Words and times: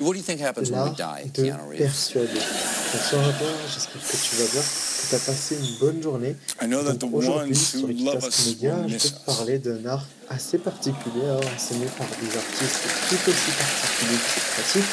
What 0.00 0.12
do 0.12 0.18
you 0.18 0.22
think 0.22 0.40
happens 0.40 0.70
when 0.70 0.90
we 0.90 0.96
die, 0.96 1.24
de 1.34 1.42
Keanu 1.42 1.68
Reeves? 1.68 1.78
persuader. 1.82 2.34
Donc 2.38 3.02
sur 3.02 3.18
rapport, 3.18 3.58
j'espère 3.72 4.00
que 4.00 4.16
tu 4.16 4.36
vas 4.36 4.52
bien, 4.52 4.62
que 4.62 5.08
tu 5.08 5.14
as 5.14 5.18
passé 5.18 5.56
une 5.56 5.78
bonne 5.80 6.02
journée. 6.02 6.36
I 6.62 6.66
know 6.66 6.82
that 6.84 6.94
the 6.98 7.04
aujourd'hui, 7.12 7.50
ones 7.50 7.54
sur 7.54 7.80
who 7.80 7.88
love 7.88 8.14
Equitas 8.14 8.28
us 8.28 8.46
will 8.46 8.58
je 8.60 8.68
vais 8.68 8.94
miss 8.94 9.02
te 9.02 9.08
us. 9.08 9.24
parler 9.26 9.58
d'un 9.58 9.84
art 9.86 10.06
assez 10.28 10.58
particulier, 10.58 11.26
hein, 11.26 11.40
enseigné 11.56 11.86
par 11.98 12.06
des 12.06 12.36
artistes 12.36 12.82
tout 13.08 13.30
aussi 13.30 13.50
particuliers 13.50 14.18
que 14.18 14.30
ces 14.30 14.62
pratiques. 14.62 14.92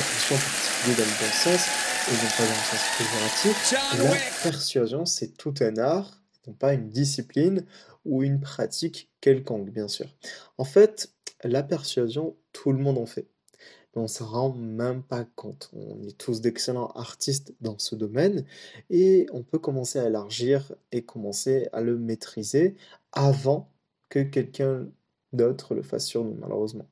Attention 0.00 0.36
particulier 0.36 0.96
dans 0.96 1.04
le 1.04 1.16
bon 1.20 1.32
sens, 1.44 1.62
et 2.08 2.12
non 2.12 2.30
pas 2.36 2.44
dans 2.44 2.58
le 2.58 2.66
sens 2.70 2.82
péjoratif. 2.96 3.74
La 4.02 4.50
persuasion, 4.50 5.04
c'est 5.04 5.36
tout 5.36 5.54
un 5.60 5.76
art, 5.76 6.22
non 6.46 6.54
pas 6.54 6.72
une 6.72 6.88
discipline 6.88 7.66
ou 8.06 8.22
une 8.22 8.40
pratique 8.40 9.10
quelconque, 9.20 9.70
bien 9.70 9.88
sûr. 9.88 10.06
En 10.56 10.64
fait, 10.64 11.10
la 11.44 11.62
persuasion, 11.62 12.34
tout 12.52 12.72
le 12.72 12.78
monde 12.78 12.96
en 12.98 13.06
fait. 13.06 13.26
On 13.94 14.06
s'en 14.06 14.26
rend 14.26 14.54
même 14.54 15.02
pas 15.02 15.24
compte. 15.34 15.70
On 15.72 16.02
est 16.02 16.16
tous 16.16 16.40
d'excellents 16.40 16.92
artistes 16.94 17.54
dans 17.60 17.78
ce 17.78 17.96
domaine 17.96 18.44
et 18.90 19.26
on 19.32 19.42
peut 19.42 19.58
commencer 19.58 19.98
à 19.98 20.06
élargir 20.06 20.72
et 20.92 21.02
commencer 21.02 21.68
à 21.72 21.80
le 21.80 21.98
maîtriser 21.98 22.76
avant 23.12 23.68
que 24.08 24.20
quelqu'un 24.20 24.88
d'autre 25.32 25.74
le 25.74 25.82
fasse 25.82 26.06
sur 26.06 26.24
nous, 26.24 26.34
malheureusement. 26.34 26.86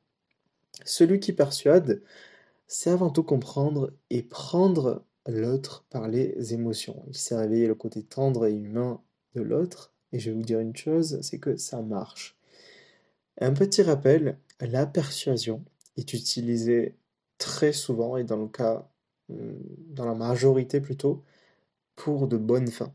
Celui 0.84 1.20
qui 1.20 1.32
persuade, 1.32 2.02
c'est 2.66 2.90
avant 2.90 3.10
tout 3.10 3.22
comprendre 3.22 3.92
et 4.10 4.22
prendre 4.22 5.04
l'autre 5.26 5.84
par 5.90 6.08
les 6.08 6.54
émotions. 6.54 7.04
Il 7.08 7.16
sait 7.16 7.36
réveiller 7.36 7.66
le 7.66 7.74
côté 7.74 8.02
tendre 8.02 8.46
et 8.46 8.54
humain 8.54 9.00
de 9.34 9.42
l'autre. 9.42 9.92
Et 10.12 10.18
je 10.18 10.30
vais 10.30 10.36
vous 10.36 10.42
dire 10.42 10.60
une 10.60 10.76
chose, 10.76 11.18
c'est 11.22 11.38
que 11.38 11.56
ça 11.56 11.82
marche. 11.82 12.36
Un 13.40 13.52
petit 13.52 13.82
rappel, 13.82 14.38
la 14.60 14.86
persuasion 14.86 15.64
est 15.96 16.12
utilisée 16.14 16.96
très 17.38 17.72
souvent, 17.72 18.16
et 18.16 18.24
dans 18.24 18.36
le 18.36 18.48
cas, 18.48 18.88
hum, 19.30 19.58
dans 19.88 20.04
la 20.06 20.14
majorité 20.14 20.80
plutôt, 20.80 21.24
pour 21.96 22.28
de 22.28 22.36
bonnes 22.36 22.70
fins. 22.70 22.94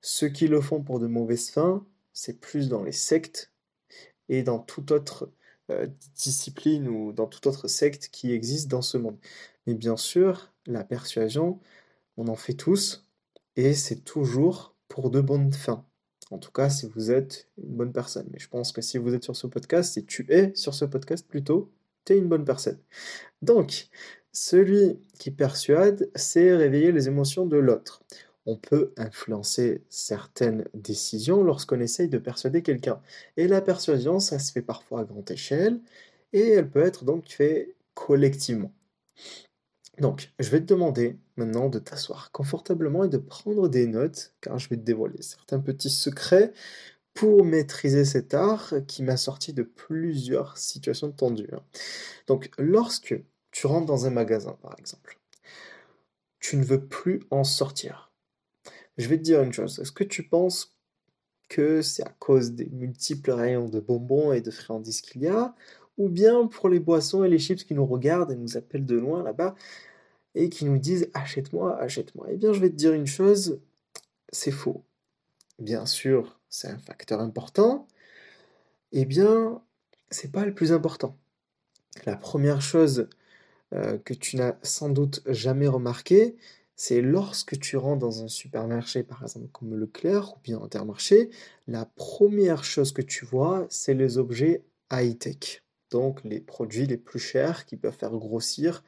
Ceux 0.00 0.28
qui 0.28 0.48
le 0.48 0.60
font 0.60 0.82
pour 0.82 1.00
de 1.00 1.06
mauvaises 1.06 1.50
fins, 1.50 1.86
c'est 2.12 2.40
plus 2.40 2.68
dans 2.68 2.82
les 2.82 2.92
sectes 2.92 3.52
et 4.28 4.42
dans 4.42 4.58
toute 4.58 4.90
autre 4.92 5.30
euh, 5.70 5.86
discipline 6.16 6.88
ou 6.88 7.12
dans 7.12 7.26
toute 7.26 7.46
autre 7.46 7.68
secte 7.68 8.08
qui 8.08 8.32
existe 8.32 8.68
dans 8.68 8.82
ce 8.82 8.98
monde. 8.98 9.18
Mais 9.66 9.74
bien 9.74 9.96
sûr, 9.96 10.52
la 10.66 10.84
persuasion, 10.84 11.60
on 12.16 12.28
en 12.28 12.36
fait 12.36 12.54
tous, 12.54 13.06
et 13.56 13.74
c'est 13.74 14.04
toujours 14.04 14.74
pour 14.88 15.10
de 15.10 15.20
bonnes 15.20 15.52
fins. 15.52 15.84
En 16.30 16.38
tout 16.38 16.52
cas, 16.52 16.70
si 16.70 16.86
vous 16.86 17.10
êtes 17.10 17.48
une 17.58 17.76
bonne 17.76 17.92
personne. 17.92 18.28
Mais 18.32 18.38
je 18.38 18.48
pense 18.48 18.72
que 18.72 18.82
si 18.82 18.98
vous 18.98 19.14
êtes 19.14 19.24
sur 19.24 19.36
ce 19.36 19.46
podcast, 19.46 19.94
si 19.94 20.04
tu 20.06 20.26
es 20.32 20.54
sur 20.54 20.74
ce 20.74 20.84
podcast 20.84 21.26
plutôt, 21.26 21.72
une 22.16 22.28
bonne 22.28 22.44
personne. 22.44 22.78
Donc, 23.42 23.88
celui 24.32 24.98
qui 25.18 25.30
persuade, 25.30 26.10
c'est 26.14 26.54
réveiller 26.54 26.92
les 26.92 27.08
émotions 27.08 27.46
de 27.46 27.56
l'autre. 27.56 28.02
On 28.46 28.56
peut 28.56 28.92
influencer 28.96 29.82
certaines 29.88 30.64
décisions 30.74 31.42
lorsqu'on 31.42 31.80
essaye 31.80 32.08
de 32.08 32.18
persuader 32.18 32.62
quelqu'un. 32.62 33.00
Et 33.36 33.48
la 33.48 33.60
persuasion, 33.60 34.20
ça 34.20 34.38
se 34.38 34.52
fait 34.52 34.62
parfois 34.62 35.00
à 35.00 35.04
grande 35.04 35.30
échelle, 35.30 35.80
et 36.32 36.50
elle 36.50 36.70
peut 36.70 36.82
être 36.82 37.04
donc 37.04 37.28
faite 37.28 37.74
collectivement. 37.94 38.72
Donc, 39.98 40.32
je 40.38 40.48
vais 40.48 40.60
te 40.60 40.66
demander 40.66 41.18
maintenant 41.36 41.68
de 41.68 41.78
t'asseoir 41.78 42.32
confortablement 42.32 43.04
et 43.04 43.08
de 43.08 43.18
prendre 43.18 43.68
des 43.68 43.86
notes, 43.86 44.32
car 44.40 44.58
je 44.58 44.68
vais 44.68 44.76
te 44.76 44.82
dévoiler 44.82 45.20
certains 45.22 45.60
petits 45.60 45.90
secrets 45.90 46.52
pour 47.14 47.44
maîtriser 47.44 48.04
cet 48.04 48.34
art 48.34 48.74
qui 48.86 49.02
m'a 49.02 49.16
sorti 49.16 49.52
de 49.52 49.62
plusieurs 49.62 50.56
situations 50.56 51.12
tendues. 51.12 51.50
hein. 51.52 51.62
Donc, 52.26 52.50
lorsque 52.58 53.20
tu 53.50 53.66
rentres 53.66 53.86
dans 53.86 54.06
un 54.06 54.10
magasin, 54.10 54.56
par 54.62 54.76
exemple, 54.78 55.18
tu 56.38 56.56
ne 56.56 56.64
veux 56.64 56.86
plus 56.86 57.20
en 57.30 57.44
sortir. 57.44 58.12
Je 58.96 59.08
vais 59.08 59.18
te 59.18 59.22
dire 59.22 59.42
une 59.42 59.52
chose, 59.52 59.78
est-ce 59.78 59.92
que 59.92 60.04
tu 60.04 60.28
penses 60.28 60.76
que 61.48 61.82
c'est 61.82 62.04
à 62.04 62.14
cause 62.18 62.52
des 62.52 62.66
multiples 62.66 63.32
rayons 63.32 63.68
de 63.68 63.80
bonbons 63.80 64.32
et 64.32 64.40
de 64.40 64.50
friandises 64.50 65.00
qu'il 65.00 65.22
y 65.22 65.26
a, 65.26 65.54
ou 65.98 66.08
bien 66.08 66.46
pour 66.46 66.68
les 66.68 66.80
boissons 66.80 67.24
et 67.24 67.28
les 67.28 67.38
chips 67.38 67.64
qui 67.64 67.74
nous 67.74 67.86
regardent 67.86 68.32
et 68.32 68.36
nous 68.36 68.56
appellent 68.56 68.86
de 68.86 68.96
loin 68.96 69.22
là-bas 69.22 69.54
et 70.34 70.48
qui 70.48 70.64
nous 70.64 70.78
disent 70.78 71.10
achète-moi, 71.12 71.78
achète-moi. 71.80 72.28
Eh 72.30 72.36
bien, 72.36 72.52
je 72.52 72.60
vais 72.60 72.70
te 72.70 72.76
dire 72.76 72.92
une 72.92 73.06
chose, 73.06 73.60
c'est 74.32 74.52
faux. 74.52 74.84
Bien 75.60 75.84
sûr, 75.84 76.38
c'est 76.48 76.68
un 76.68 76.78
facteur 76.78 77.20
important. 77.20 77.86
Eh 78.92 79.04
bien, 79.04 79.62
c'est 80.10 80.32
pas 80.32 80.46
le 80.46 80.54
plus 80.54 80.72
important. 80.72 81.16
La 82.06 82.16
première 82.16 82.62
chose 82.62 83.08
euh, 83.74 83.98
que 83.98 84.14
tu 84.14 84.36
n'as 84.36 84.54
sans 84.62 84.88
doute 84.88 85.22
jamais 85.26 85.68
remarqué, 85.68 86.36
c'est 86.76 87.02
lorsque 87.02 87.58
tu 87.60 87.76
rentres 87.76 87.98
dans 87.98 88.24
un 88.24 88.28
supermarché, 88.28 89.02
par 89.02 89.22
exemple 89.22 89.48
comme 89.52 89.76
Leclerc 89.76 90.34
ou 90.36 90.40
bien 90.42 90.60
Intermarché, 90.62 91.28
la 91.68 91.84
première 91.84 92.64
chose 92.64 92.92
que 92.92 93.02
tu 93.02 93.26
vois, 93.26 93.66
c'est 93.68 93.94
les 93.94 94.16
objets 94.16 94.64
high-tech. 94.90 95.62
Donc 95.90 96.24
les 96.24 96.40
produits 96.40 96.86
les 96.86 96.96
plus 96.96 97.18
chers 97.18 97.66
qui 97.66 97.76
peuvent 97.76 97.96
faire 97.96 98.16
grossir 98.16 98.82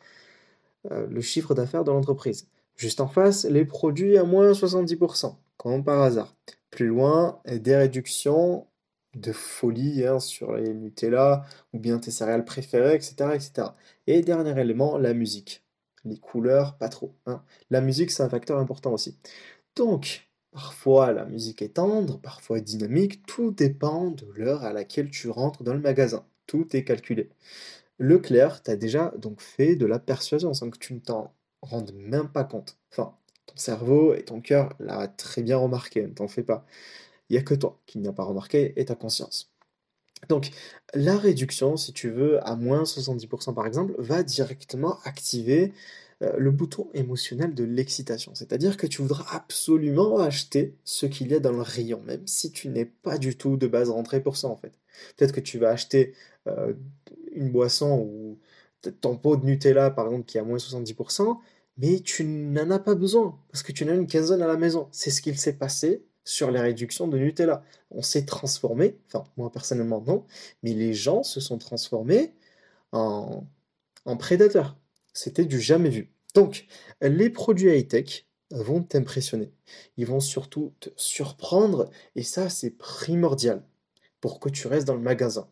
euh, 0.91 1.07
le 1.07 1.21
chiffre 1.21 1.55
d'affaires 1.55 1.85
de 1.85 1.91
l'entreprise. 1.91 2.49
Juste 2.77 3.01
en 3.03 3.09
face, 3.09 3.45
les 3.45 3.67
produits 3.67 4.17
à 4.17 4.25
moins 4.25 4.53
70%, 4.53 5.37
comme 5.59 5.85
par 5.85 6.01
hasard. 6.01 6.35
Plus 6.73 6.87
loin, 6.89 7.41
des 7.47 7.77
réductions 7.77 8.67
de 9.15 9.33
folie 9.33 10.07
hein, 10.07 10.19
sur 10.21 10.55
les 10.57 10.75
Nutella 10.75 11.45
ou 11.73 11.79
bien 11.79 11.99
tes 12.01 12.11
céréales 12.11 12.45
préférées, 12.47 12.97
etc., 12.97 13.15
etc. 13.35 13.69
Et 14.09 14.23
dernier 14.23 14.59
élément, 14.61 14.99
la 14.99 15.15
musique. 15.15 15.65
Les 16.05 16.19
couleurs, 16.19 16.79
pas 16.79 16.89
trop. 16.89 17.15
hein. 17.27 17.45
La 17.71 17.81
musique, 17.81 18.11
c'est 18.11 18.25
un 18.25 18.29
facteur 18.31 18.59
important 18.59 18.93
aussi. 18.93 19.19
Donc, 19.77 20.29
parfois 20.53 21.13
la 21.13 21.25
musique 21.27 21.63
est 21.63 21.75
tendre, 21.75 22.19
parfois 22.21 22.61
dynamique, 22.61 23.25
tout 23.27 23.53
dépend 23.53 24.11
de 24.11 24.27
l'heure 24.35 24.65
à 24.65 24.73
laquelle 24.73 25.11
tu 25.11 25.31
rentres 25.31 25.63
dans 25.65 25.75
le 25.75 25.81
magasin. 25.81 26.27
Tout 26.47 26.75
est 26.77 26.85
calculé. 26.85 27.31
Leclerc 27.99 28.63
t'a 28.63 28.77
déjà 28.77 29.13
donc 29.19 29.41
fait 29.41 29.77
de 29.77 29.87
la 29.87 29.99
persuasion 29.99 30.55
sans 30.55 30.71
que 30.71 30.79
tu 30.79 30.95
ne 30.95 31.01
t'en 31.01 31.35
rendes 31.63 31.93
même 31.95 32.29
pas 32.31 32.45
compte. 32.45 32.79
Enfin, 32.91 33.17
ton 33.53 33.61
cerveau 33.61 34.15
et 34.15 34.25
ton 34.25 34.41
cœur 34.41 34.75
l'ont 34.81 35.09
très 35.17 35.43
bien 35.43 35.57
remarqué, 35.57 36.03
ne 36.03 36.09
t'en 36.09 36.29
fais 36.29 36.43
pas. 36.43 36.67
Il 37.29 37.35
n'y 37.35 37.39
a 37.39 37.43
que 37.43 37.55
toi 37.55 37.81
qui 37.87 37.99
n'as 37.99 38.13
pas 38.13 38.25
remarqué 38.25 38.73
et 38.77 38.85
ta 38.85 38.95
conscience. 38.95 39.53
Donc, 40.29 40.51
la 40.95 41.17
réduction, 41.17 41.77
si 41.77 41.93
tu 41.93 42.11
veux, 42.11 42.47
à 42.47 42.55
moins 42.57 42.85
70% 42.85 43.55
par 43.55 43.67
exemple, 43.67 43.95
va 43.99 44.23
directement 44.23 44.99
activer 45.05 45.73
euh, 46.23 46.33
le 46.39 46.51
bouton 46.51 46.89
émotionnel 46.95 47.55
de 47.55 47.65
l'excitation. 47.65 48.35
C'est-à-dire 48.35 48.77
que 48.77 48.87
tu 48.87 49.03
voudras 49.03 49.27
absolument 49.35 50.19
acheter 50.19 50.77
ce 50.85 51.07
qu'il 51.07 51.29
y 51.29 51.35
a 51.35 51.41
dans 51.41 51.53
le 51.53 51.63
rayon, 51.63 52.01
même 52.05 52.27
si 52.27 52.53
tu 52.53 52.69
n'es 52.69 52.85
pas 52.85 53.19
du 53.19 53.37
tout 53.37 53.57
de 53.57 53.67
base 53.67 53.91
rentré 53.91 54.23
pour 54.23 54.37
ça 54.37 54.49
en 54.49 54.57
fait. 54.57 54.73
Peut-être 55.17 55.33
que 55.33 55.41
tu 55.41 55.59
vas 55.59 55.71
acheter 55.71 56.15
euh, 56.47 56.75
une 57.33 57.51
boisson 57.51 57.99
ou 57.99 58.39
ton 59.01 59.17
pot 59.17 59.37
de 59.37 59.45
Nutella 59.45 59.91
par 59.91 60.07
exemple 60.07 60.25
qui 60.27 60.39
est 60.39 60.41
à 60.41 60.45
moins 60.45 60.59
70%, 60.59 61.39
mais 61.79 62.01
tu 62.01 62.25
n'en 62.25 62.71
as 62.71 62.79
pas 62.79 62.95
besoin 62.95 63.39
parce 63.51 63.63
que 63.63 63.73
tu 63.73 63.85
en 63.85 63.89
as 63.89 63.95
une 63.95 64.07
quinzaine 64.07 64.43
à 64.43 64.47
la 64.47 64.57
maison. 64.57 64.89
C'est 64.93 65.11
ce 65.11 65.23
qu'il 65.23 65.39
s'est 65.39 65.55
passé 65.55 66.05
sur 66.25 66.51
les 66.51 66.61
réductions 66.61 67.09
de 67.09 67.19
Nutella. 67.19 67.65
On 67.91 68.03
s'est 68.03 68.25
transformé, 68.25 68.99
enfin 69.09 69.25
moi 69.37 69.51
personnellement 69.51 70.03
non, 70.03 70.27
mais 70.63 70.75
les 70.75 70.95
gens 70.95 71.23
se 71.23 71.41
sont 71.41 71.59
transformés 71.59 72.35
en, 72.93 73.45
en 74.05 74.17
prédateurs. 74.17 74.77
C'était 75.15 75.45
du 75.45 75.61
jamais 75.61 75.91
vu. 75.91 76.13
Donc, 76.35 76.67
les 77.03 77.31
produits 77.31 77.71
high-tech 77.71 78.27
vont 78.51 78.83
t'impressionner. 78.83 79.53
Ils 79.97 80.07
vont 80.07 80.21
surtout 80.21 80.75
te 80.81 80.91
surprendre 80.97 81.91
et 82.17 82.23
ça, 82.23 82.49
c'est 82.49 82.71
primordial 82.71 83.65
pour 84.21 84.41
que 84.41 84.49
tu 84.49 84.67
restes 84.69 84.87
dans 84.87 84.95
le 84.95 85.01
magasin. 85.01 85.49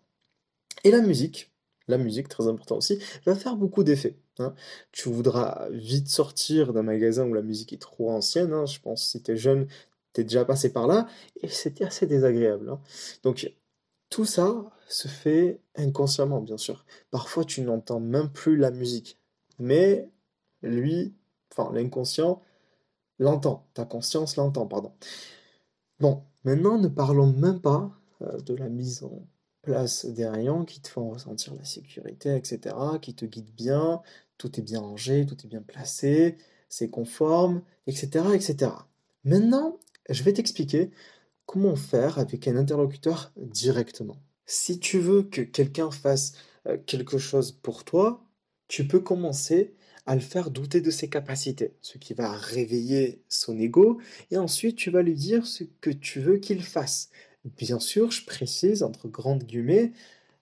Et 0.85 0.91
la 0.91 1.01
musique, 1.01 1.53
la 1.91 1.99
musique, 1.99 2.29
très 2.29 2.49
important 2.49 2.77
aussi, 2.77 2.99
va 3.27 3.35
faire 3.35 3.57
beaucoup 3.57 3.85
d'effets. 3.85 4.17
hein. 4.39 4.55
Tu 4.93 5.09
voudras 5.11 5.69
vite 5.71 6.09
sortir 6.09 6.73
d'un 6.73 6.83
magasin 6.83 7.27
où 7.27 7.35
la 7.35 7.43
musique 7.43 7.73
est 7.73 7.81
trop 7.81 8.11
ancienne. 8.11 8.53
hein. 8.53 8.67
Je 8.67 8.81
pense 8.81 9.09
si 9.09 9.23
tu 9.23 9.33
es 9.33 9.37
jeune, 9.37 9.67
tu 10.15 10.23
es 10.23 10.25
déjà 10.25 10.45
passé 10.45 10.73
par 10.73 10.87
là 10.87 11.07
et 11.43 11.49
c'était 11.49 11.85
assez 11.85 12.07
désagréable. 12.07 12.69
hein. 12.71 12.81
Donc, 13.23 13.53
tout 14.11 14.25
ça 14.25 14.71
se 14.89 15.09
fait 15.09 15.61
inconsciemment, 15.77 16.41
bien 16.41 16.57
sûr. 16.59 16.85
Parfois, 17.11 17.45
tu 17.45 17.63
n'entends 17.63 18.01
même 18.01 18.31
plus 18.31 18.57
la 18.57 18.71
musique. 18.71 19.19
Mais 19.59 20.09
lui, 20.63 21.15
enfin, 21.53 21.71
l'inconscient 21.73 22.43
l'entend. 23.19 23.67
Ta 23.75 23.85
conscience 23.85 24.37
l'entend, 24.37 24.67
pardon. 24.67 24.93
Bon, 26.01 26.25
maintenant, 26.45 26.79
ne 26.79 26.89
parlons 26.89 27.33
même 27.33 27.61
pas 27.61 27.91
euh, 28.23 28.41
de 28.41 28.55
la 28.55 28.69
mise 28.69 29.03
en 29.05 29.27
place 29.63 30.07
des 30.07 30.27
rayons 30.27 30.65
qui 30.65 30.81
te 30.81 30.89
font 30.89 31.11
ressentir 31.11 31.55
la 31.55 31.65
sécurité, 31.65 32.35
etc., 32.35 32.75
qui 33.01 33.15
te 33.15 33.25
guident 33.25 33.55
bien, 33.55 34.03
tout 34.39 34.59
est 34.59 34.63
bien 34.63 34.81
rangé, 34.81 35.27
tout 35.27 35.37
est 35.45 35.49
bien 35.49 35.63
placé, 35.63 36.37
c'est 36.69 36.89
conforme, 36.89 37.63
etc., 37.87 38.25
etc. 38.35 38.73
Maintenant, 39.25 39.79
je 40.09 40.23
vais 40.23 40.33
t'expliquer 40.33 40.91
comment 41.47 41.77
faire 41.77 42.19
avec 42.19 42.49
un 42.49 42.57
interlocuteur 42.57 43.33
directement. 43.37 44.17
Si 44.47 44.79
tu 44.79 44.99
veux 44.99 45.23
que 45.25 45.43
quelqu'un 45.43 45.91
fasse 45.91 46.33
euh, 46.67 46.79
quelque 46.87 47.19
chose 47.19 47.53
pour 47.53 47.85
toi, 47.85 48.25
tu 48.69 48.87
peux 48.87 49.01
commencer 49.01 49.75
à 50.07 50.15
le 50.15 50.21
faire 50.21 50.51
douter 50.51 50.81
de 50.81 50.91
ses 50.91 51.09
capacités, 51.09 51.75
ce 51.83 51.99
qui 51.99 52.15
va 52.15 52.33
réveiller 52.33 53.23
son 53.29 53.59
ego, 53.59 54.01
et 54.31 54.39
ensuite 54.39 54.77
tu 54.77 54.91
vas 54.91 55.03
lui 55.03 55.15
dire 55.15 55.47
ce 55.47 55.65
que 55.81 55.91
tu 55.91 56.21
veux 56.21 56.39
qu'il 56.39 56.63
fasse. 56.63 57.11
Bien 57.45 57.79
sûr, 57.81 58.11
je 58.11 58.25
précise, 58.27 58.83
entre 58.83 59.09
grandes 59.09 59.45
guillemets, 59.45 59.93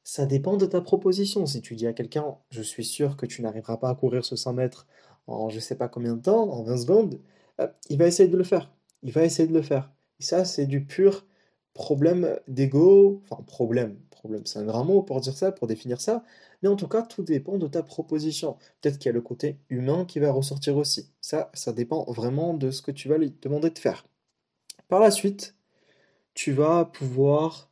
ça 0.05 0.27
dépend 0.27 0.57
de 0.57 0.67
ta 0.67 0.81
proposition. 0.81 1.47
Si 1.47 1.61
tu 1.63 1.77
dis 1.77 1.87
à 1.87 1.93
quelqu'un, 1.93 2.37
je 2.51 2.63
suis 2.63 2.85
sûr 2.85 3.17
que 3.17 3.27
tu 3.27 3.43
n'arriveras 3.43 3.77
pas 3.77 3.91
à 3.91 3.95
courir 3.95 4.25
ce 4.25 4.37
100 4.37 4.55
mètres 4.55 4.87
en 5.27 5.51
je 5.51 5.57
ne 5.57 5.61
sais 5.61 5.77
pas 5.77 5.89
combien 5.89 6.17
de 6.17 6.23
temps, 6.23 6.51
en 6.51 6.63
20 6.65 6.79
secondes, 6.79 7.21
il 7.91 7.99
va 7.99 8.07
essayer 8.07 8.29
de 8.29 8.37
le 8.37 8.45
faire. 8.45 8.73
Il 9.03 9.13
va 9.13 9.25
essayer 9.25 9.49
de 9.49 9.55
le 9.55 9.63
faire. 9.63 9.93
Et 10.21 10.23
ça, 10.25 10.45
c'est 10.45 10.67
du 10.67 10.85
pur 10.85 11.27
problème 11.75 12.39
d'ego, 12.49 13.23
enfin 13.31 13.43
problème, 13.45 13.99
problème 14.11 14.45
c'est 14.47 14.59
un 14.59 14.65
grand 14.65 14.85
mot 14.85 15.03
pour 15.03 15.21
dire 15.21 15.37
ça, 15.37 15.53
pour 15.53 15.69
définir 15.69 16.01
ça, 16.01 16.25
mais 16.63 16.69
en 16.69 16.77
tout 16.77 16.89
cas, 16.89 17.03
tout 17.03 17.23
dépend 17.23 17.59
de 17.59 17.69
ta 17.69 17.83
proposition. 17.85 18.57
Peut-être 18.81 18.99
qu'il 18.99 19.07
y 19.09 19.11
a 19.11 19.13
le 19.13 19.21
côté 19.23 19.59
humain 19.71 20.05
qui 20.05 20.19
va 20.21 20.33
ressortir 20.33 20.77
aussi. 20.77 21.11
Ça, 21.21 21.51
ça 21.55 21.73
dépend 21.73 22.05
vraiment 22.11 22.55
de 22.55 22.71
ce 22.73 22.83
que 22.83 22.91
tu 22.91 23.09
vas 23.09 23.19
lui 23.19 23.33
demander 23.43 23.71
de 23.71 23.79
faire. 23.79 24.07
Par 24.89 25.01
la 25.01 25.11
suite, 25.11 25.57
tu 26.39 26.53
vas 26.53 26.85
pouvoir 26.85 27.69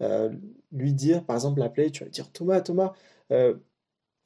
euh, 0.00 0.30
lui 0.70 0.92
dire, 0.92 1.24
par 1.24 1.34
exemple, 1.34 1.58
l'appeler, 1.58 1.90
tu 1.90 2.00
vas 2.00 2.04
lui 2.04 2.12
dire 2.12 2.30
Thomas, 2.30 2.60
Thomas. 2.60 2.92
Euh, 3.32 3.56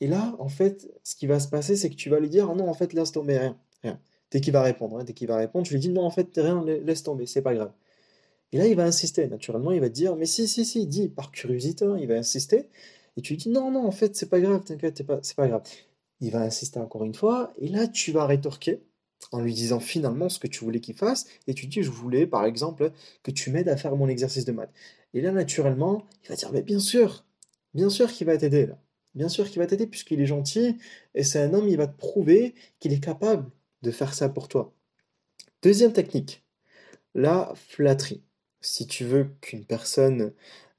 et 0.00 0.08
là, 0.08 0.36
en 0.40 0.50
fait, 0.50 0.90
ce 1.02 1.16
qui 1.16 1.26
va 1.26 1.40
se 1.40 1.48
passer, 1.48 1.74
c'est 1.74 1.88
que 1.88 1.94
tu 1.94 2.10
vas 2.10 2.20
lui 2.20 2.28
dire, 2.28 2.50
ah 2.50 2.54
non, 2.54 2.68
en 2.68 2.74
fait, 2.74 2.92
laisse 2.92 3.12
tomber, 3.12 3.38
rien, 3.38 3.58
rien. 3.82 3.98
Dès 4.30 4.42
qu'il 4.42 4.52
va 4.52 4.60
répondre, 4.62 4.98
hein, 4.98 5.04
dès 5.04 5.14
qu'il 5.14 5.26
va 5.26 5.36
répondre, 5.36 5.66
tu 5.66 5.72
lui 5.72 5.80
dis, 5.80 5.88
non, 5.88 6.02
en 6.02 6.10
fait, 6.10 6.28
rien, 6.36 6.62
laisse 6.66 7.02
tomber, 7.02 7.24
c'est 7.24 7.40
pas 7.40 7.54
grave. 7.54 7.72
Et 8.52 8.58
là, 8.58 8.66
il 8.66 8.76
va 8.76 8.84
insister, 8.84 9.26
naturellement, 9.26 9.72
il 9.72 9.80
va 9.80 9.88
dire, 9.88 10.16
mais 10.16 10.26
si, 10.26 10.46
si, 10.48 10.66
si, 10.66 10.86
dis, 10.86 11.08
par 11.08 11.32
curiosité, 11.32 11.86
hein, 11.86 11.96
il 11.98 12.08
va 12.08 12.16
insister. 12.16 12.68
Et 13.16 13.22
tu 13.22 13.32
lui 13.32 13.38
dis, 13.38 13.48
non, 13.48 13.70
non, 13.70 13.86
en 13.86 13.90
fait, 13.90 14.14
c'est 14.16 14.28
pas 14.28 14.40
grave, 14.40 14.64
t'inquiète, 14.64 15.02
c'est 15.22 15.36
pas 15.36 15.48
grave. 15.48 15.62
Il 16.20 16.30
va 16.30 16.42
insister 16.42 16.78
encore 16.78 17.04
une 17.04 17.14
fois, 17.14 17.54
et 17.58 17.68
là, 17.68 17.86
tu 17.86 18.12
vas 18.12 18.26
rétorquer 18.26 18.82
en 19.32 19.40
lui 19.40 19.52
disant 19.52 19.80
finalement 19.80 20.28
ce 20.28 20.38
que 20.38 20.46
tu 20.46 20.64
voulais 20.64 20.80
qu'il 20.80 20.94
fasse, 20.94 21.26
et 21.46 21.54
tu 21.54 21.66
dis, 21.66 21.82
je 21.82 21.90
voulais, 21.90 22.26
par 22.26 22.44
exemple, 22.44 22.92
que 23.22 23.30
tu 23.30 23.50
m'aides 23.50 23.68
à 23.68 23.76
faire 23.76 23.96
mon 23.96 24.08
exercice 24.08 24.44
de 24.44 24.52
maths. 24.52 24.72
Et 25.14 25.20
là, 25.20 25.32
naturellement, 25.32 26.06
il 26.24 26.28
va 26.28 26.36
dire, 26.36 26.52
mais 26.52 26.62
bien 26.62 26.78
sûr, 26.78 27.24
bien 27.74 27.90
sûr 27.90 28.10
qu'il 28.10 28.26
va 28.26 28.36
t'aider, 28.36 28.66
là. 28.66 28.78
Bien 29.14 29.28
sûr 29.28 29.48
qu'il 29.48 29.58
va 29.58 29.66
t'aider, 29.66 29.86
puisqu'il 29.86 30.20
est 30.20 30.26
gentil, 30.26 30.76
et 31.14 31.24
c'est 31.24 31.40
un 31.40 31.52
homme, 31.54 31.68
il 31.68 31.76
va 31.76 31.86
te 31.86 31.96
prouver 31.96 32.54
qu'il 32.78 32.92
est 32.92 33.02
capable 33.02 33.50
de 33.82 33.90
faire 33.90 34.14
ça 34.14 34.28
pour 34.28 34.48
toi. 34.48 34.72
Deuxième 35.62 35.92
technique, 35.92 36.44
la 37.14 37.52
flatterie. 37.56 38.22
Si 38.60 38.86
tu 38.86 39.04
veux 39.04 39.30
qu'une 39.40 39.64
personne 39.64 40.32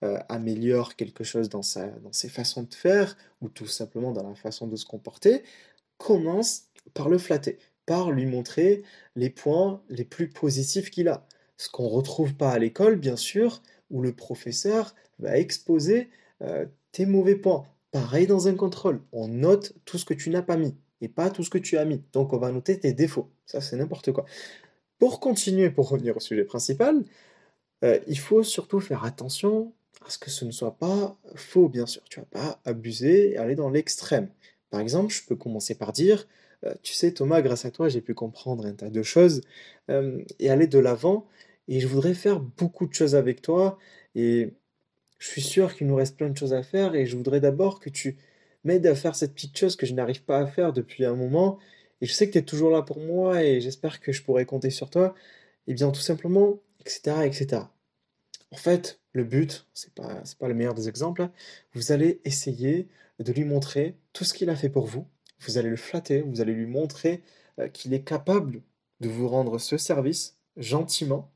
euh, 0.03 0.19
améliore 0.29 0.95
quelque 0.95 1.23
chose 1.23 1.49
dans, 1.49 1.61
sa, 1.61 1.87
dans 1.87 2.13
ses 2.13 2.29
façons 2.29 2.63
de 2.63 2.73
faire, 2.73 3.17
ou 3.41 3.49
tout 3.49 3.67
simplement 3.67 4.13
dans 4.13 4.27
la 4.27 4.35
façon 4.35 4.67
de 4.67 4.75
se 4.77 4.85
comporter, 4.85 5.43
commence 5.97 6.69
par 6.93 7.09
le 7.09 7.17
flatter, 7.17 7.59
lui 8.11 8.25
montrer 8.25 8.83
les 9.15 9.29
points 9.29 9.81
les 9.89 10.05
plus 10.05 10.29
positifs 10.29 10.89
qu'il 10.89 11.07
a. 11.07 11.25
Ce 11.57 11.69
qu'on 11.69 11.83
ne 11.83 11.89
retrouve 11.89 12.35
pas 12.35 12.51
à 12.51 12.59
l'école, 12.59 12.95
bien 12.95 13.15
sûr, 13.15 13.61
où 13.89 14.01
le 14.01 14.13
professeur 14.13 14.95
va 15.19 15.37
exposer 15.37 16.09
euh, 16.41 16.65
tes 16.91 17.05
mauvais 17.05 17.35
points. 17.35 17.65
Pareil 17.91 18.27
dans 18.27 18.47
un 18.47 18.55
contrôle, 18.55 19.01
on 19.11 19.27
note 19.27 19.73
tout 19.85 19.97
ce 19.97 20.05
que 20.05 20.13
tu 20.13 20.29
n'as 20.29 20.43
pas 20.43 20.57
mis 20.57 20.75
et 21.01 21.07
pas 21.07 21.29
tout 21.29 21.43
ce 21.43 21.49
que 21.49 21.57
tu 21.57 21.77
as 21.77 21.85
mis. 21.85 22.01
Donc 22.13 22.33
on 22.33 22.37
va 22.37 22.51
noter 22.51 22.79
tes 22.79 22.93
défauts. 22.93 23.29
Ça, 23.45 23.61
c'est 23.61 23.75
n'importe 23.75 24.11
quoi. 24.11 24.25
Pour 24.99 25.19
continuer, 25.19 25.69
pour 25.69 25.89
revenir 25.89 26.15
au 26.15 26.19
sujet 26.19 26.43
principal, 26.43 27.03
euh, 27.83 27.99
il 28.07 28.19
faut 28.19 28.43
surtout 28.43 28.79
faire 28.79 29.05
attention 29.05 29.73
à 30.05 30.09
ce 30.09 30.17
que 30.17 30.29
ce 30.29 30.45
ne 30.45 30.51
soit 30.51 30.77
pas 30.77 31.17
faux, 31.35 31.67
bien 31.67 31.85
sûr. 31.85 32.03
Tu 32.09 32.19
vas 32.19 32.25
pas 32.25 32.61
abuser 32.65 33.31
et 33.31 33.37
aller 33.37 33.55
dans 33.55 33.69
l'extrême. 33.69 34.29
Par 34.69 34.79
exemple, 34.79 35.13
je 35.13 35.23
peux 35.25 35.35
commencer 35.35 35.75
par 35.75 35.93
dire, 35.93 36.27
euh, 36.65 36.73
tu 36.83 36.93
sais 36.93 37.13
Thomas, 37.13 37.41
grâce 37.41 37.65
à 37.65 37.71
toi, 37.71 37.89
j'ai 37.89 38.01
pu 38.01 38.13
comprendre 38.13 38.65
un 38.65 38.73
tas 38.73 38.89
de 38.89 39.03
choses 39.03 39.41
euh, 39.89 40.23
et 40.39 40.49
aller 40.49 40.67
de 40.67 40.79
l'avant. 40.79 41.27
Et 41.67 41.79
je 41.79 41.87
voudrais 41.87 42.13
faire 42.13 42.39
beaucoup 42.39 42.87
de 42.87 42.93
choses 42.93 43.15
avec 43.15 43.41
toi. 43.41 43.77
Et 44.15 44.53
je 45.19 45.27
suis 45.27 45.41
sûr 45.41 45.75
qu'il 45.75 45.87
nous 45.87 45.95
reste 45.95 46.17
plein 46.17 46.29
de 46.29 46.37
choses 46.37 46.53
à 46.53 46.63
faire. 46.63 46.95
Et 46.95 47.05
je 47.05 47.15
voudrais 47.15 47.39
d'abord 47.39 47.79
que 47.79 47.89
tu 47.89 48.17
m'aides 48.63 48.87
à 48.87 48.95
faire 48.95 49.15
cette 49.15 49.33
petite 49.33 49.57
chose 49.57 49.75
que 49.75 49.85
je 49.85 49.93
n'arrive 49.93 50.23
pas 50.23 50.39
à 50.39 50.47
faire 50.47 50.73
depuis 50.73 51.05
un 51.05 51.15
moment. 51.15 51.59
Et 52.01 52.05
je 52.05 52.13
sais 52.13 52.27
que 52.27 52.33
tu 52.33 52.39
es 52.39 52.43
toujours 52.43 52.71
là 52.71 52.81
pour 52.81 52.99
moi 52.99 53.43
et 53.43 53.61
j'espère 53.61 53.99
que 53.99 54.11
je 54.11 54.23
pourrai 54.23 54.45
compter 54.45 54.69
sur 54.69 54.89
toi. 54.89 55.15
Et 55.67 55.73
bien 55.73 55.91
tout 55.91 56.01
simplement, 56.01 56.59
etc. 56.81 57.17
etc. 57.25 57.63
En 58.51 58.57
fait, 58.57 58.99
le 59.13 59.23
but, 59.23 59.67
c'est 59.73 59.93
pas, 59.93 60.23
pas 60.39 60.47
le 60.47 60.53
meilleur 60.53 60.73
des 60.73 60.89
exemples, 60.89 61.21
hein. 61.21 61.31
vous 61.73 61.91
allez 61.91 62.21
essayer 62.25 62.87
de 63.19 63.31
lui 63.33 63.43
montrer 63.43 63.95
tout 64.13 64.23
ce 64.23 64.33
qu'il 64.33 64.49
a 64.49 64.55
fait 64.55 64.69
pour 64.69 64.87
vous, 64.87 65.05
vous 65.41 65.57
allez 65.57 65.69
le 65.69 65.75
flatter, 65.75 66.21
vous 66.21 66.41
allez 66.41 66.53
lui 66.53 66.65
montrer 66.65 67.21
euh, 67.59 67.67
qu'il 67.67 67.93
est 67.93 68.03
capable 68.03 68.61
de 68.99 69.09
vous 69.09 69.27
rendre 69.27 69.59
ce 69.59 69.77
service 69.77 70.37
gentiment, 70.57 71.31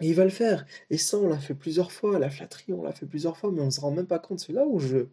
et 0.00 0.08
il 0.08 0.14
va 0.14 0.24
le 0.24 0.30
faire. 0.30 0.64
Et 0.90 0.98
ça, 0.98 1.16
on 1.18 1.28
l'a 1.28 1.38
fait 1.38 1.54
plusieurs 1.54 1.92
fois, 1.92 2.18
la 2.18 2.30
flatterie, 2.30 2.72
on 2.72 2.82
l'a 2.82 2.92
fait 2.92 3.06
plusieurs 3.06 3.36
fois, 3.36 3.50
mais 3.50 3.60
on 3.60 3.66
ne 3.66 3.70
se 3.70 3.80
rend 3.80 3.90
même 3.90 4.06
pas 4.06 4.18
compte. 4.18 4.40
C'est 4.40 4.52
là 4.52 4.64
où 4.66 4.78
je, 4.78 5.06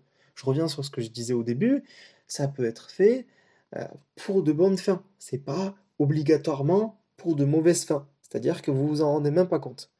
reviens 0.43 0.67
sur 0.67 0.85
ce 0.85 0.91
que 0.91 1.01
je 1.01 1.09
disais 1.09 1.33
au 1.33 1.43
début, 1.43 1.83
ça 2.27 2.47
peut 2.47 2.65
être 2.65 2.91
fait 2.91 3.25
euh, 3.75 3.85
pour 4.15 4.43
de 4.43 4.51
bonnes 4.51 4.77
fins. 4.77 5.03
C'est 5.19 5.39
pas 5.39 5.75
obligatoirement 5.99 7.01
pour 7.17 7.35
de 7.35 7.45
mauvaises 7.45 7.85
fins. 7.85 8.07
C'est-à-dire 8.21 8.61
que 8.61 8.71
vous 8.71 8.87
vous 8.87 9.01
en 9.01 9.13
rendez 9.13 9.31
même 9.31 9.47
pas 9.47 9.59
compte. 9.59 9.91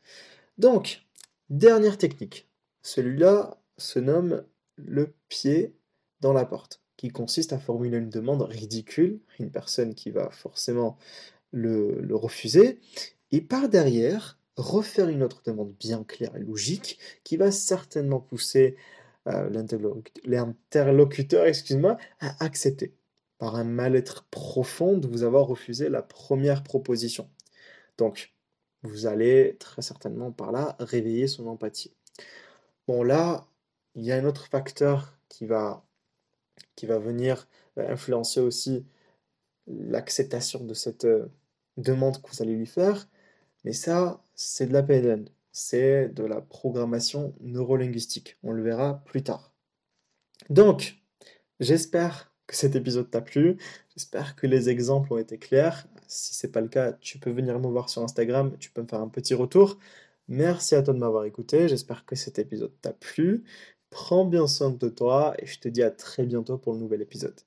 Donc, 0.58 1.06
Dernière 1.52 2.00
technique. 2.00 2.50
Celui-là 2.82 3.62
se 3.78 4.00
nomme 4.00 4.44
le 4.78 5.14
pied 5.30 5.76
dans 6.20 6.34
la 6.34 6.44
porte, 6.44 6.82
consiste 7.12 7.54
à 7.54 7.60
formuler 7.60 7.98
une 7.98 8.10
demande 8.10 8.42
ridicule, 8.44 9.20
une 9.40 9.52
personne 9.52 9.96
qui 9.96 10.12
va 10.12 10.30
forcément 10.30 10.98
le, 11.52 12.08
refuser, 12.16 12.80
et 13.32 13.42
par 13.42 13.70
derrière, 13.70 14.40
refaire 14.58 15.10
une 15.10 15.24
autre 15.24 15.42
demande 15.46 15.74
bien 15.80 16.04
claire 16.04 16.36
et 16.36 16.40
logique, 16.40 17.00
qui 17.24 17.38
va 17.38 17.52
certainement 17.52 18.20
pousser 18.20 18.76
euh, 19.28 19.50
l'interlocuteur 20.26 21.46
à 22.20 22.44
accepter, 22.44 22.94
par 23.38 23.56
un 23.56 23.64
mal-être 23.64 24.26
profond 24.32 24.98
de 24.98 25.08
vous 25.08 25.24
avoir 25.24 25.48
refusé 25.48 25.90
la 25.90 26.02
première 26.02 26.64
proposition. 26.64 27.30
Donc, 27.98 28.34
vous 28.84 29.08
allez 29.08 29.58
très 29.60 29.82
certainement 29.82 30.32
par 30.32 30.52
là 30.52 30.76
réveiller 30.80 31.28
son 31.28 31.48
empathie. 31.48 31.94
Bon 32.88 33.04
là, 33.04 33.48
il 33.96 34.06
y 34.06 34.12
a 34.12 34.18
un 34.18 34.26
autre 34.26 34.48
facteur 34.48 35.18
qui 35.30 35.46
va, 35.46 35.86
qui 36.76 36.86
va 36.86 37.00
venir 37.00 37.48
euh, 37.78 37.92
influencer 37.92 38.40
aussi 38.40 38.86
l'acceptation 39.68 40.64
de 40.64 40.74
cette 40.74 41.06
euh, 41.06 41.28
demande 41.78 42.22
que 42.22 42.30
vous 42.30 42.42
allez 42.42 42.56
lui 42.56 42.68
faire, 42.68 43.08
mais 43.64 43.74
ça, 43.74 44.24
c'est 44.36 44.68
de 44.68 44.74
la 44.74 44.84
PNL, 44.84 45.26
c'est 45.52 46.10
de 46.10 46.24
la 46.24 46.42
programmation 46.42 47.34
neurolinguistique. 47.42 48.38
On 48.44 48.52
le 48.52 48.64
verra 48.64 49.04
plus 49.06 49.24
tard. 49.24 49.54
Donc, 50.50 50.98
j'espère 51.60 52.32
que 52.48 52.56
cet 52.56 52.76
épisode 52.76 53.10
t'a 53.10 53.22
plu. 53.22 53.58
J'espère 53.96 54.36
que 54.36 54.48
les 54.48 54.70
exemples 54.70 55.14
ont 55.14 55.18
été 55.18 55.38
clairs. 55.38 55.88
Si 56.08 56.36
c'est 56.36 56.52
pas 56.52 56.62
le 56.62 56.68
cas, 56.68 56.94
tu 56.94 57.18
peux 57.20 57.32
venir 57.32 57.60
me 57.60 57.68
voir 57.68 57.90
sur 57.90 58.04
Instagram, 58.04 58.56
tu 58.60 58.70
peux 58.72 58.82
me 58.82 58.88
faire 58.88 59.02
un 59.02 59.08
petit 59.08 59.34
retour. 59.34 59.78
Merci 60.28 60.76
à 60.76 60.82
toi 60.84 60.94
de 60.94 61.00
m'avoir 61.00 61.26
écouté. 61.26 61.68
J'espère 61.68 62.06
que 62.06 62.16
cet 62.16 62.40
épisode 62.40 62.74
t'a 62.82 62.94
plu. 62.94 63.44
Prends 63.96 64.26
bien 64.26 64.46
soin 64.46 64.72
de 64.72 64.90
toi 64.90 65.36
et 65.40 65.46
je 65.46 65.58
te 65.58 65.70
dis 65.70 65.82
à 65.82 65.90
très 65.90 66.26
bientôt 66.26 66.58
pour 66.58 66.74
le 66.74 66.80
nouvel 66.80 67.02
épisode. 67.02 67.40